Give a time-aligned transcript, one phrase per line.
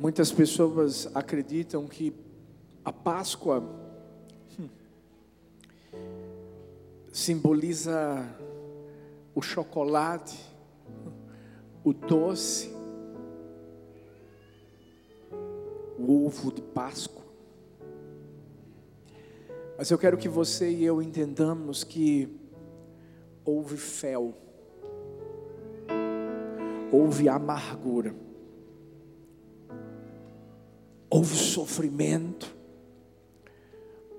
[0.00, 2.14] Muitas pessoas acreditam que
[2.84, 3.64] a Páscoa
[7.12, 8.24] simboliza
[9.34, 10.38] o chocolate,
[11.82, 12.72] o doce,
[15.98, 17.24] o ovo de Páscoa.
[19.76, 22.40] Mas eu quero que você e eu entendamos que
[23.44, 24.32] houve fel,
[26.92, 28.14] houve amargura,
[31.10, 32.54] houve sofrimento,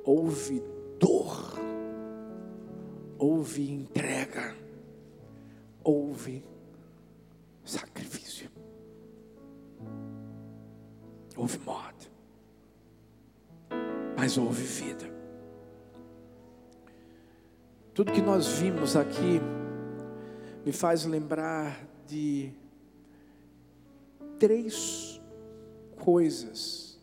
[0.04, 0.62] houve
[1.00, 1.60] dor,
[3.18, 4.56] houve entrega,
[5.84, 6.44] houve
[7.64, 8.50] sacrifício,
[11.38, 12.12] houve morte,
[14.18, 15.20] mas houve vida.
[17.94, 19.42] Tudo que nós vimos aqui
[20.66, 22.52] me faz lembrar de
[24.40, 25.09] três
[26.00, 27.00] coisas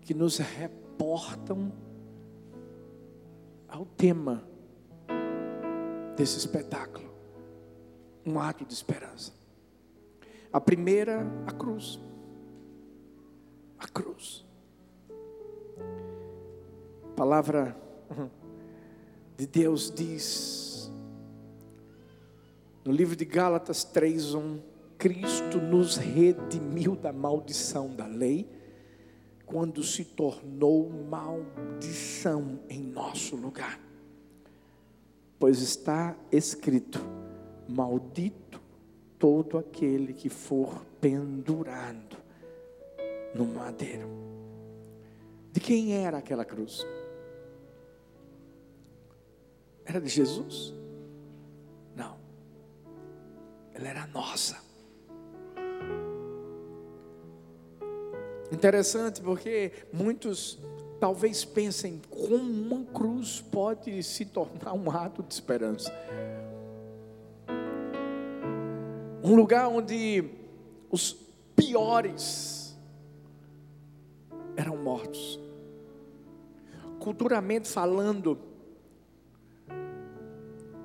[0.00, 1.72] que nos reportam
[3.68, 4.44] ao tema
[6.16, 7.10] desse espetáculo.
[8.24, 9.32] Um ato de esperança.
[10.52, 11.98] A primeira, a cruz.
[13.78, 14.44] A cruz.
[17.04, 17.76] A palavra
[19.36, 20.90] de Deus diz
[22.84, 24.60] no livro de Gálatas 3:1,
[25.02, 28.48] Cristo nos redimiu da maldição da lei
[29.44, 33.80] quando se tornou maldição em nosso lugar.
[35.40, 37.00] Pois está escrito:
[37.68, 38.60] Maldito
[39.18, 42.16] todo aquele que for pendurado
[43.34, 44.08] no madeiro.
[45.50, 46.86] De quem era aquela cruz?
[49.84, 50.72] Era de Jesus?
[51.96, 52.20] Não.
[53.74, 54.70] Ela era nossa.
[58.52, 60.58] Interessante porque muitos
[61.00, 65.90] talvez pensem como uma cruz pode se tornar um ato de esperança.
[69.24, 70.24] Um lugar onde
[70.90, 71.16] os
[71.56, 72.76] piores
[74.54, 75.40] eram mortos.
[77.00, 78.38] Culturalmente falando,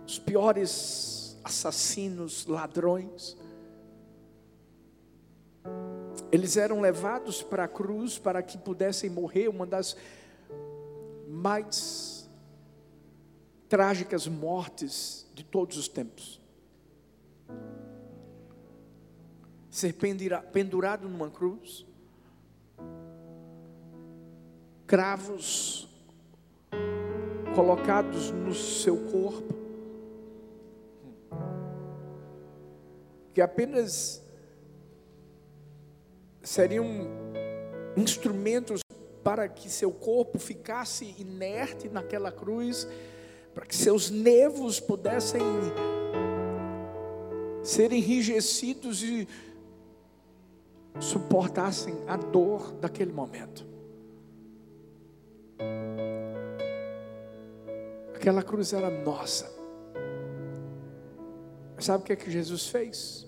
[0.07, 3.35] os piores assassinos, ladrões,
[6.31, 9.95] eles eram levados para a cruz para que pudessem morrer, uma das
[11.27, 12.29] mais
[13.69, 16.41] trágicas mortes de todos os tempos.
[19.69, 19.95] Ser
[20.51, 21.85] pendurado numa cruz,
[24.87, 25.87] cravos
[27.53, 29.53] colocados no seu corpo,
[33.33, 34.26] que apenas
[36.47, 36.87] seriam
[37.97, 38.79] instrumentos
[39.21, 42.87] para que seu corpo ficasse inerte naquela cruz,
[43.53, 45.41] para que seus nervos pudessem
[47.61, 49.27] ser enrijecidos e
[51.01, 53.67] suportassem a dor daquele momento.
[58.15, 59.51] Aquela cruz era nossa.
[61.77, 63.27] Sabe o que é que Jesus fez?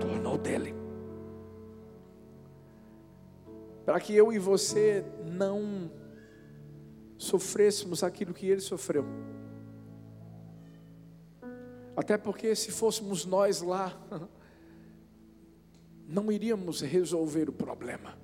[0.00, 0.83] Tornou dele.
[3.94, 5.88] Para que eu e você não
[7.16, 9.04] sofrêssemos aquilo que ele sofreu.
[11.96, 13.96] Até porque se fôssemos nós lá,
[16.08, 18.18] não iríamos resolver o problema.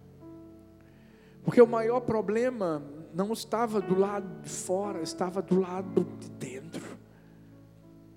[1.45, 2.83] Porque o maior problema
[3.15, 6.99] não estava do lado de fora, estava do lado de dentro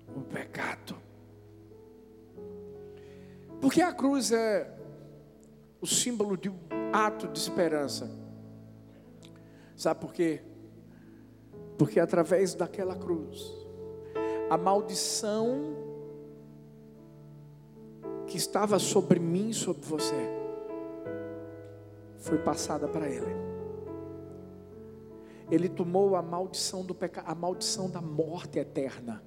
[0.08, 0.96] o pecado.
[3.60, 4.76] Porque a cruz é
[5.80, 6.50] o símbolo de
[6.94, 8.08] ato de esperança.
[9.76, 10.40] Sabe por quê?
[11.76, 13.52] Porque através daquela cruz,
[14.48, 15.74] a maldição
[18.28, 20.14] que estava sobre mim, sobre você,
[22.18, 23.34] foi passada para ele.
[25.50, 29.20] Ele tomou a maldição do pecado, a maldição da morte eterna.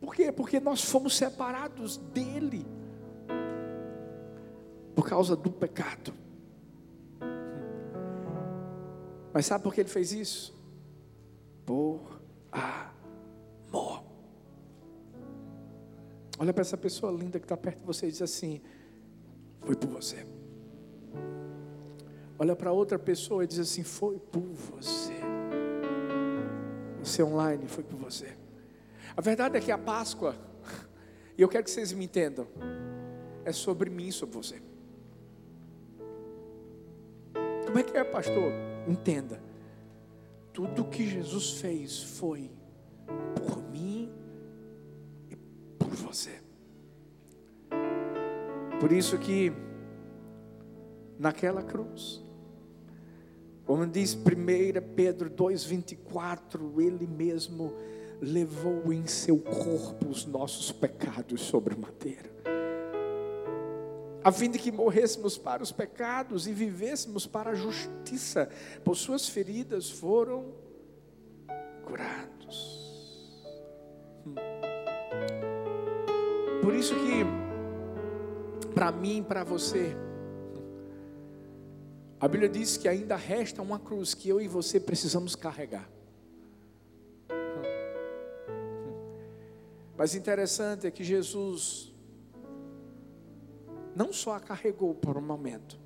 [0.00, 0.30] Por quê?
[0.30, 2.64] Porque nós fomos separados dele
[4.96, 6.14] por causa do pecado.
[9.32, 10.58] Mas sabe por que ele fez isso?
[11.66, 12.00] Por
[12.50, 14.02] amor.
[16.38, 18.62] Olha para essa pessoa linda que está perto de você e diz assim:
[19.60, 20.26] Foi por você.
[22.38, 25.12] Olha para outra pessoa e diz assim: Foi por você.
[27.04, 28.34] Você online foi por você.
[29.14, 30.34] A verdade é que a Páscoa,
[31.36, 32.46] e eu quero que vocês me entendam,
[33.44, 34.62] é sobre mim, sobre você.
[37.66, 38.52] Como é que é, pastor?
[38.88, 39.42] Entenda.
[40.52, 42.50] Tudo que Jesus fez foi
[43.34, 44.10] por mim
[45.28, 45.36] e
[45.78, 46.40] por você.
[48.80, 49.52] Por isso que
[51.18, 52.22] naquela cruz,
[53.64, 57.72] como diz 1 Pedro 2,24, Ele mesmo
[58.20, 62.30] levou em seu corpo os nossos pecados sobre madeira,
[64.26, 68.50] a fim de que morrêssemos para os pecados e vivêssemos para a justiça,
[68.82, 70.52] por suas feridas foram
[71.84, 73.06] curados.
[76.60, 79.96] Por isso que, para mim, para você,
[82.18, 85.88] a Bíblia diz que ainda resta uma cruz que eu e você precisamos carregar.
[89.96, 91.94] Mas interessante é que Jesus
[93.96, 95.80] não só a carregou por um momento,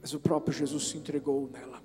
[0.00, 1.82] mas o próprio Jesus se entregou nela.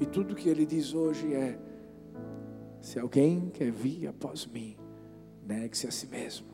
[0.00, 1.56] E tudo que ele diz hoje é:
[2.80, 4.76] se alguém quer vir após mim,
[5.46, 6.48] negue-se a si mesmo.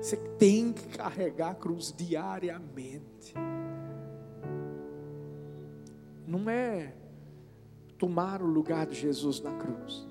[0.00, 3.34] Você tem que carregar a cruz diariamente.
[6.24, 6.94] Não é
[7.98, 10.07] tomar o lugar de Jesus na cruz.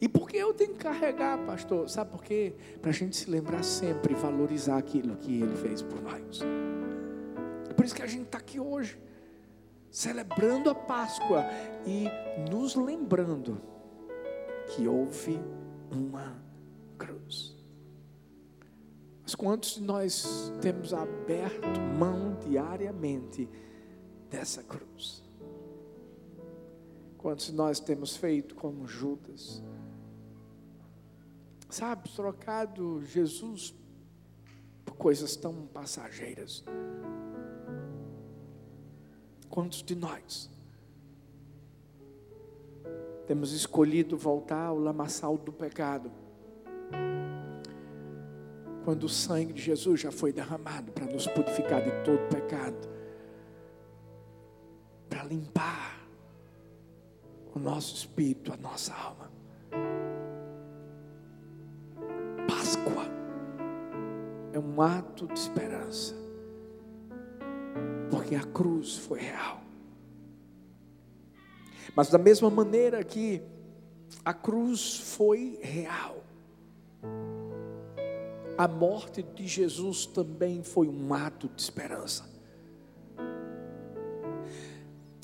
[0.00, 1.88] E por que eu tenho que carregar, pastor?
[1.88, 2.54] Sabe por quê?
[2.80, 6.40] Para a gente se lembrar sempre e valorizar aquilo que Ele fez por nós.
[7.68, 8.98] É por isso que a gente está aqui hoje,
[9.90, 11.44] celebrando a Páscoa
[11.84, 12.06] e
[12.48, 13.60] nos lembrando
[14.68, 15.40] que houve
[15.90, 16.36] uma
[16.96, 17.56] cruz.
[19.22, 23.48] Mas quantos de nós temos aberto mão diariamente
[24.30, 25.24] dessa cruz?
[27.18, 29.62] Quantos nós temos feito como Judas?
[31.68, 33.74] Sabe, trocado Jesus
[34.84, 36.64] por coisas tão passageiras.
[39.50, 40.50] Quantos de nós
[43.26, 46.10] temos escolhido voltar ao lamaçal do pecado?
[48.84, 52.88] Quando o sangue de Jesus já foi derramado para nos purificar de todo pecado,
[55.10, 56.08] para limpar
[57.54, 59.30] o nosso espírito, a nossa alma.
[64.58, 66.14] É um ato de esperança,
[68.10, 69.62] porque a cruz foi real.
[71.94, 73.40] Mas da mesma maneira que
[74.24, 76.24] a cruz foi real,
[78.56, 82.28] a morte de Jesus também foi um ato de esperança.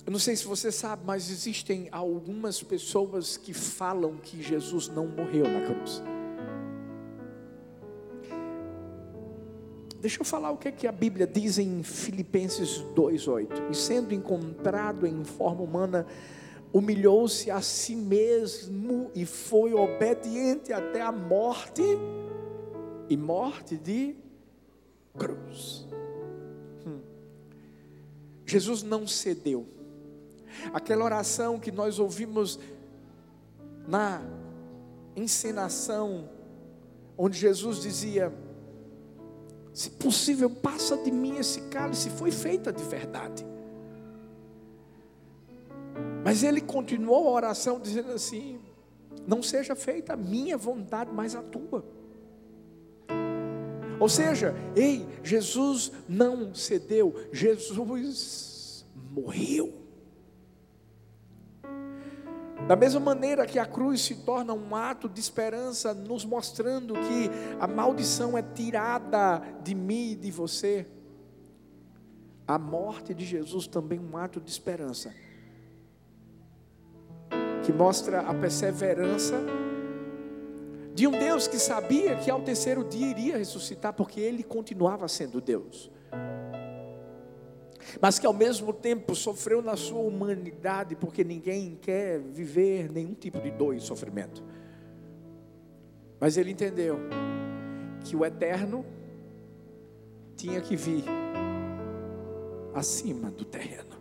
[0.07, 5.09] Eu não sei se você sabe, mas existem algumas pessoas que falam que Jesus não
[5.09, 6.03] morreu na cruz.
[10.05, 13.71] Deixa eu falar o que, é que a Bíblia diz em Filipenses 2,8.
[13.71, 16.07] E sendo encontrado em forma humana,
[16.75, 21.81] humilhou-se a si mesmo e foi obediente até a morte
[23.09, 24.15] e morte de
[25.17, 25.87] cruz.
[26.87, 27.01] Hum.
[28.45, 29.67] Jesus não cedeu.
[30.75, 32.61] Aquela oração que nós ouvimos
[33.89, 34.21] na
[35.17, 36.29] encenação,
[37.17, 38.44] onde Jesus dizia:
[39.75, 43.45] Se possível, passa de mim esse cálice, foi feita de verdade.
[46.25, 48.61] Mas ele continuou a oração dizendo assim:
[49.27, 51.85] Não seja feita a minha vontade, mas a tua.
[53.99, 59.84] Ou seja, ei, Jesus não cedeu, Jesus morreu.
[62.67, 67.31] Da mesma maneira que a cruz se torna um ato de esperança, nos mostrando que
[67.61, 70.87] a maldição é tirada de mim e de você,
[72.49, 75.15] a morte de Jesus também é um ato de esperança,
[77.65, 79.35] que mostra a perseverança
[80.95, 85.39] de um Deus que sabia que ao terceiro dia iria ressuscitar, porque ele continuava sendo
[85.39, 85.91] Deus
[88.01, 93.41] mas que ao mesmo tempo sofreu na sua humanidade, porque ninguém quer viver nenhum tipo
[93.41, 94.43] de dor e sofrimento.
[96.21, 96.99] Mas ele entendeu
[98.05, 98.85] que o eterno
[100.37, 101.05] tinha que vir
[102.75, 103.95] acima do terreno.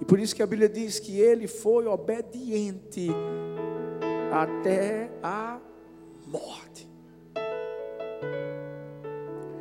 [0.00, 3.08] E por isso que a Bíblia diz que ele foi obediente
[4.32, 5.60] até a
[6.26, 6.93] morte.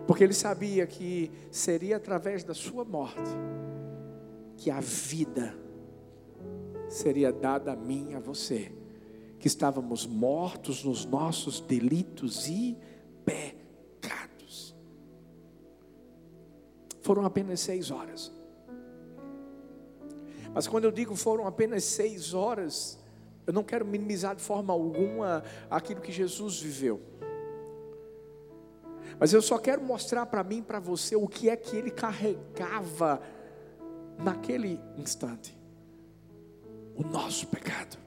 [0.07, 3.29] Porque ele sabia que seria através da sua morte
[4.57, 5.55] que a vida
[6.89, 8.71] seria dada a mim e a você,
[9.39, 12.77] que estávamos mortos nos nossos delitos e
[13.25, 14.75] pecados.
[17.01, 18.31] Foram apenas seis horas.
[20.53, 22.99] Mas quando eu digo foram apenas seis horas,
[23.45, 27.01] eu não quero minimizar de forma alguma aquilo que Jesus viveu.
[29.19, 33.21] Mas eu só quero mostrar para mim para você o que é que ele carregava
[34.17, 35.57] naquele instante.
[36.95, 37.97] O nosso pecado.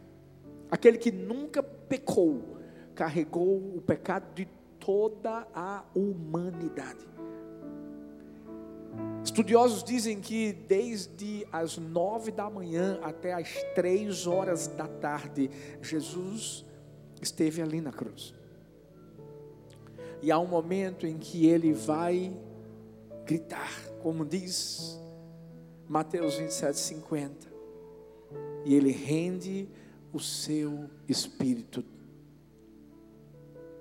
[0.70, 2.58] Aquele que nunca pecou,
[2.94, 4.46] carregou o pecado de
[4.78, 7.06] toda a humanidade.
[9.24, 15.50] Estudiosos dizem que desde as nove da manhã até as três horas da tarde,
[15.82, 16.64] Jesus
[17.20, 18.32] esteve ali na cruz.
[20.26, 22.36] E há um momento em que ele vai
[23.24, 23.70] gritar,
[24.02, 25.00] como diz
[25.88, 27.46] Mateus 27, 50.
[28.64, 29.68] E ele rende
[30.12, 31.84] o seu espírito,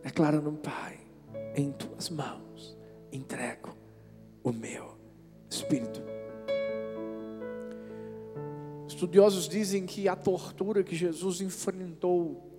[0.03, 0.99] declarando: Pai,
[1.55, 2.77] em tuas mãos
[3.11, 3.75] entrego
[4.43, 4.95] o meu
[5.49, 5.99] espírito.
[8.87, 12.51] Estudiosos dizem que a tortura que Jesus enfrentou,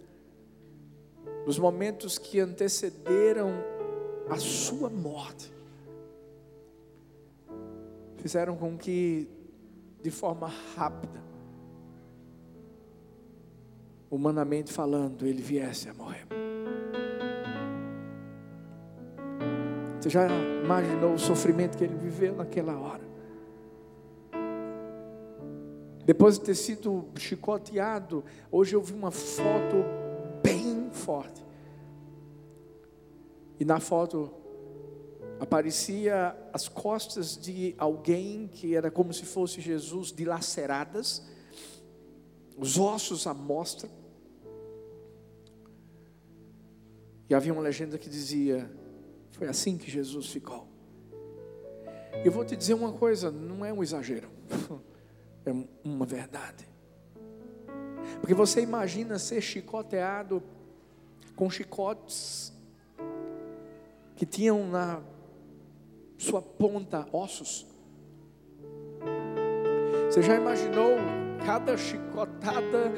[1.46, 3.75] nos momentos que antecederam
[4.28, 5.52] a sua morte,
[8.16, 9.28] fizeram com que,
[10.02, 11.22] de forma rápida,
[14.10, 16.26] humanamente falando, ele viesse a morrer.
[20.00, 20.28] Você já
[20.62, 23.06] imaginou o sofrimento que ele viveu naquela hora?
[26.04, 29.84] Depois de ter sido chicoteado, hoje eu vi uma foto
[30.40, 31.35] bem forte.
[33.58, 34.32] E na foto
[35.40, 41.26] aparecia as costas de alguém que era como se fosse Jesus dilaceradas,
[42.56, 43.90] os ossos à mostra.
[47.28, 48.70] E havia uma legenda que dizia:
[49.32, 50.66] foi assim que Jesus ficou.
[52.24, 54.30] Eu vou te dizer uma coisa, não é um exagero,
[55.44, 55.52] é
[55.84, 56.66] uma verdade.
[58.20, 60.42] Porque você imagina ser chicoteado
[61.34, 62.55] com chicotes
[64.16, 65.00] que tinham na
[66.18, 67.66] sua ponta ossos.
[70.10, 70.96] Você já imaginou
[71.44, 72.92] cada chicotada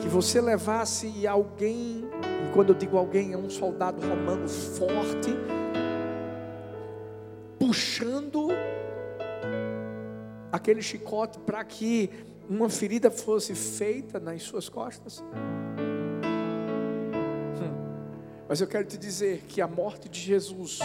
[0.00, 2.04] que você levasse e alguém,
[2.44, 5.30] e quando eu digo alguém, é um soldado romano forte,
[7.58, 8.48] puxando
[10.50, 12.10] aquele chicote para que
[12.48, 15.22] uma ferida fosse feita nas suas costas.
[18.52, 20.78] Mas eu quero te dizer que a morte de Jesus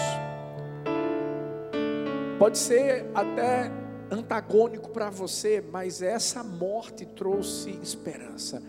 [2.40, 3.70] pode ser até
[4.10, 8.64] antagônico para você, mas essa morte trouxe esperança,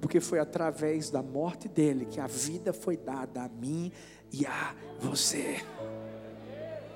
[0.00, 3.90] porque foi através da morte dele que a vida foi dada a mim
[4.32, 5.56] e a você.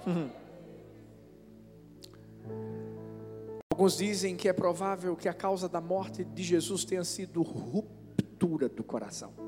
[3.73, 8.69] Alguns dizem que é provável que a causa da morte de Jesus tenha sido ruptura
[8.69, 9.48] do coração.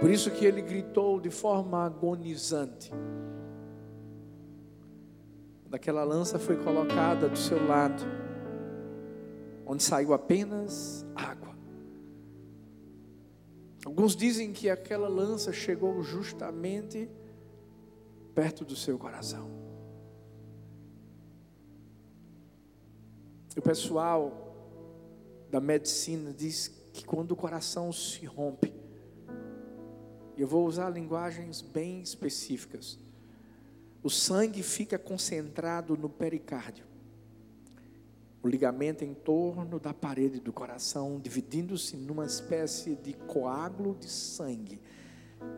[0.00, 2.90] Por isso que ele gritou de forma agonizante.
[5.68, 8.02] Daquela lança foi colocada do seu lado,
[9.66, 11.54] onde saiu apenas água.
[13.84, 17.06] Alguns dizem que aquela lança chegou justamente
[18.34, 19.50] perto do seu coração.
[23.54, 24.32] O pessoal
[25.50, 28.79] da medicina diz que quando o coração se rompe,
[30.40, 32.98] eu vou usar linguagens bem específicas,
[34.02, 36.84] o sangue fica concentrado no pericárdio,
[38.42, 44.80] o ligamento em torno da parede do coração, dividindo-se numa espécie de coágulo de sangue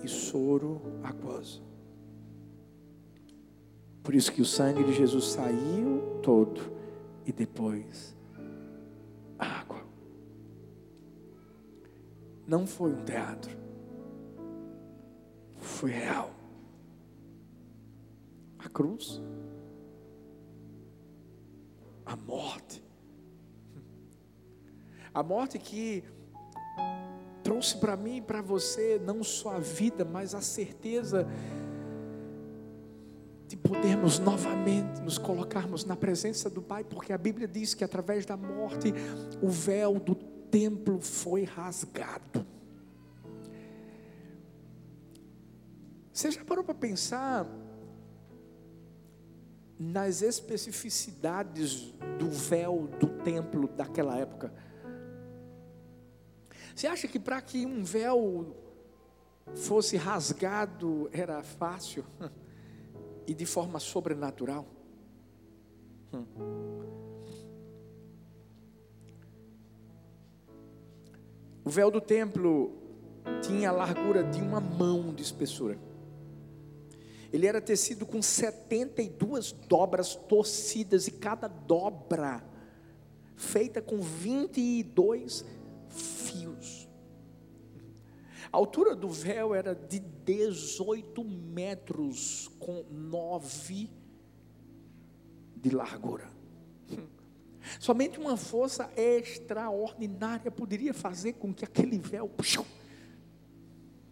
[0.02, 1.62] e soro aquoso.
[4.02, 6.72] Por isso que o sangue de Jesus saiu todo
[7.24, 8.16] e depois
[9.38, 9.84] água.
[12.44, 13.61] Não foi um teatro,
[15.82, 16.30] foi real.
[18.56, 19.20] A cruz,
[22.06, 22.80] a morte,
[25.12, 26.04] a morte que
[27.42, 31.26] trouxe para mim e para você não só a vida, mas a certeza
[33.48, 38.24] de podermos novamente nos colocarmos na presença do Pai, porque a Bíblia diz que através
[38.24, 38.94] da morte
[39.42, 42.51] o véu do templo foi rasgado.
[46.12, 47.46] Você já parou para pensar
[49.78, 54.52] nas especificidades do véu do templo daquela época?
[56.74, 58.54] Você acha que para que um véu
[59.54, 62.04] fosse rasgado era fácil
[63.26, 64.66] e de forma sobrenatural?
[66.12, 66.26] Hum.
[71.64, 72.72] O véu do templo
[73.40, 75.78] tinha a largura de uma mão de espessura.
[77.32, 82.44] Ele era tecido com 72 dobras torcidas e cada dobra
[83.34, 85.44] feita com 22
[85.88, 86.88] fios.
[88.52, 93.90] A altura do véu era de 18 metros com 9
[95.56, 96.30] de largura.
[97.80, 102.30] Somente uma força extraordinária poderia fazer com que aquele véu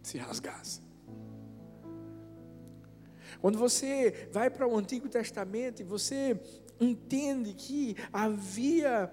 [0.01, 0.81] se rasgasse.
[3.41, 6.39] Quando você vai para o Antigo Testamento e você
[6.79, 9.11] entende que havia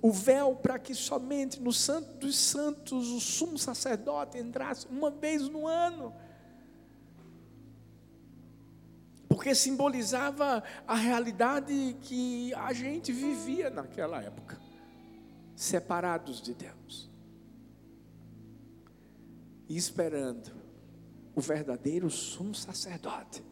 [0.00, 5.46] o véu para que somente no Santo dos Santos o sumo sacerdote entrasse uma vez
[5.46, 6.14] no ano.
[9.28, 14.58] Porque simbolizava a realidade que a gente vivia naquela época,
[15.54, 17.10] separados de Deus,
[19.68, 20.63] e esperando
[21.34, 23.44] o verdadeiro sumo sacerdote,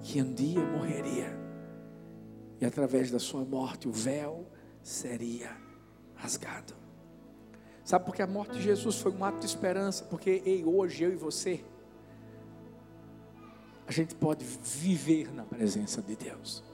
[0.00, 1.38] que um dia morreria,
[2.60, 4.46] e através da sua morte o véu
[4.82, 5.56] seria
[6.14, 6.74] rasgado.
[7.84, 10.04] Sabe por que a morte de Jesus foi um ato de esperança?
[10.04, 11.62] Porque ei, hoje eu e você,
[13.86, 16.64] a gente pode viver na presença de Deus.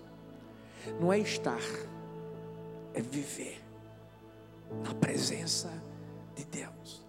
[1.00, 1.60] Não é estar,
[2.94, 3.60] é viver
[4.84, 5.68] na presença
[6.36, 7.04] de Deus.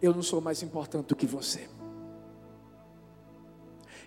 [0.00, 1.68] Eu não sou mais importante do que você.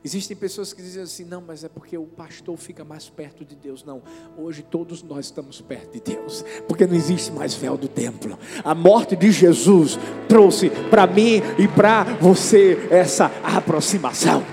[0.04, 3.56] Existem pessoas que dizem assim: não, mas é porque o pastor fica mais perto de
[3.56, 3.84] Deus.
[3.84, 4.02] Não,
[4.36, 8.38] hoje todos nós estamos perto de Deus, porque não existe mais véu do templo.
[8.64, 14.44] A morte de Jesus trouxe para mim e para você essa aproximação.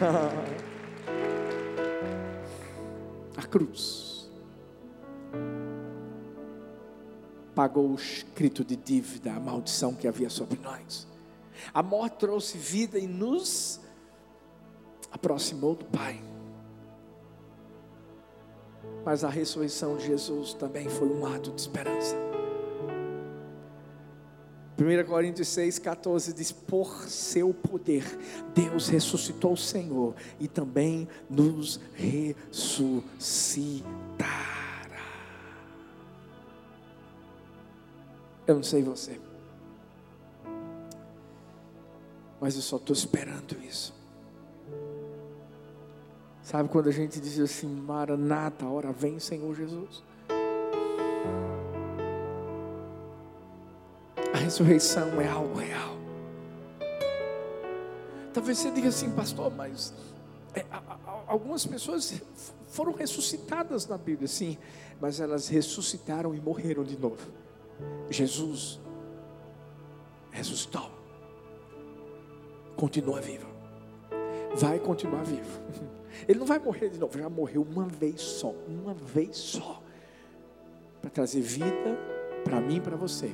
[3.36, 4.05] A cruz
[7.56, 11.08] pagou o escrito de dívida, a maldição que havia sobre nós.
[11.72, 13.80] A morte trouxe vida e nos
[15.10, 16.22] aproximou do Pai.
[19.02, 22.14] Mas a ressurreição de Jesus também foi um ato de esperança.
[24.78, 28.04] 1 Coríntios 6, 14 diz: Por seu poder,
[28.54, 34.35] Deus ressuscitou o Senhor e também nos ressuscitará.
[38.46, 39.18] Eu não sei você.
[42.40, 43.94] mas eu só estou esperando isso.
[46.42, 50.02] Sabe quando a gente diz assim, Maranata, hora vem, Senhor Jesus?
[54.32, 55.96] A ressurreição é algo real.
[58.32, 59.92] Talvez você diga assim, pastor, mas
[60.54, 60.64] é,
[61.26, 62.22] algumas pessoas
[62.68, 64.56] foram ressuscitadas na Bíblia, sim,
[65.00, 67.26] mas elas ressuscitaram e morreram de novo.
[68.10, 68.80] Jesus
[70.30, 70.96] ressuscitou
[72.76, 73.46] continua vivo.
[74.54, 75.60] Vai continuar vivo.
[76.28, 79.82] Ele não vai morrer de novo, já morreu uma vez só, uma vez só.
[81.00, 81.98] Para trazer vida
[82.44, 83.30] para mim e para você.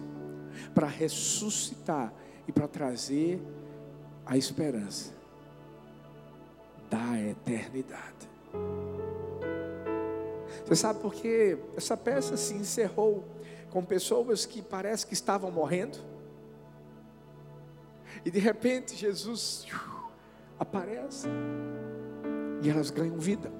[0.74, 2.12] Para ressuscitar
[2.46, 3.40] e para trazer
[4.24, 5.12] a esperança
[6.90, 8.30] da eternidade.
[10.66, 13.24] Você sabe por que essa peça se encerrou
[13.70, 15.98] com pessoas que parece que estavam morrendo?
[18.24, 19.66] E de repente Jesus
[20.58, 21.26] aparece
[22.62, 23.50] e elas ganham vida.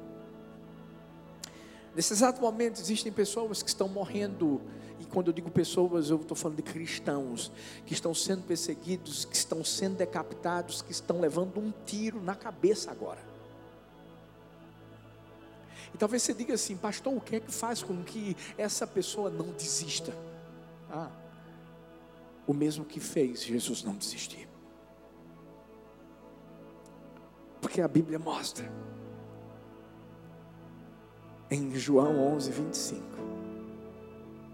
[1.94, 4.62] Nesse exato momento existem pessoas que estão morrendo,
[4.98, 7.52] e quando eu digo pessoas, eu estou falando de cristãos
[7.85, 12.90] que estão sendo perseguidos, que estão sendo decapitados, que estão levando um tiro na cabeça
[12.90, 13.32] agora.
[15.94, 19.31] E talvez você diga assim, pastor, o que é que faz com que essa pessoa
[19.31, 20.12] não desista?
[20.90, 21.11] Ah,
[22.46, 24.48] o mesmo que fez Jesus não desistir.
[27.61, 28.70] Porque a Bíblia mostra.
[31.50, 33.02] Em João 11, 25.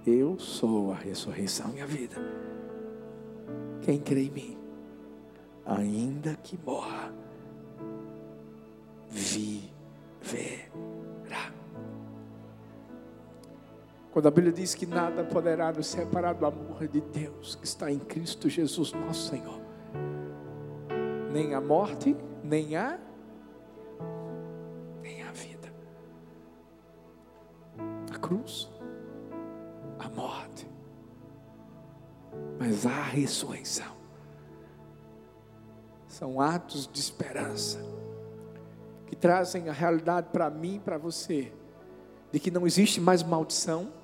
[0.06, 2.16] Eu sou a ressurreição e a vida.
[3.82, 4.58] Quem crê em mim,
[5.64, 7.12] ainda que morra,
[9.08, 9.57] viverá.
[14.18, 17.88] Quando a Bíblia diz que nada poderá nos separar do amor de Deus que está
[17.88, 19.60] em Cristo Jesus, nosso Senhor,
[21.32, 22.98] nem a morte, nem a
[25.00, 25.72] nem a vida.
[28.12, 28.68] A cruz
[30.00, 30.68] a morte,
[32.58, 33.94] mas a ressurreição.
[36.08, 37.78] São atos de esperança
[39.06, 41.52] que trazem a realidade para mim e para você
[42.32, 43.96] de que não existe mais maldição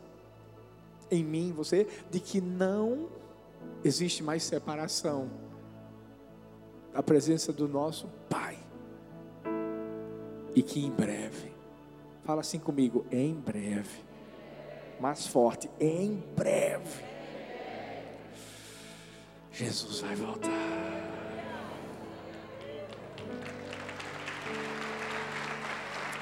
[1.11, 3.09] em mim, você, de que não
[3.85, 5.31] existe mais separação
[6.93, 8.59] da presença do nosso Pai.
[10.55, 11.53] E que em breve,
[12.25, 14.05] fala assim comigo, em breve,
[15.01, 17.05] mais forte, em breve,
[19.51, 20.51] Jesus vai voltar.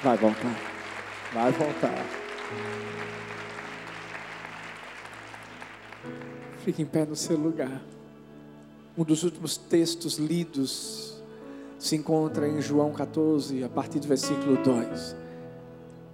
[0.03, 0.55] Vai voltar.
[1.33, 2.05] Vai voltar.
[6.59, 7.81] Fique em pé no seu lugar.
[8.97, 11.21] Um dos últimos textos lidos
[11.79, 15.15] se encontra em João 14, a partir do versículo 2.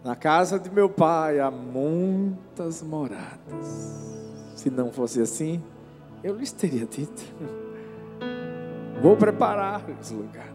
[0.03, 4.07] Na casa de meu pai há muitas moradas.
[4.55, 5.61] Se não fosse assim,
[6.23, 7.21] eu lhes teria dito.
[9.01, 10.53] Vou preparar-lhes lugar.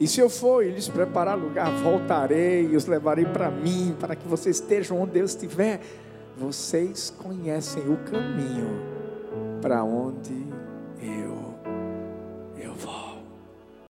[0.00, 4.16] E se eu for e lhes preparar lugar, voltarei e os levarei para mim, para
[4.16, 5.80] que vocês estejam onde eu estiver.
[6.36, 8.68] Vocês conhecem o caminho
[9.62, 10.53] para onde